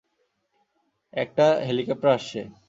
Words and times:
একটা 1.13 1.45
হেলিকপ্টার 1.67 2.09
আসছে! 2.17 2.39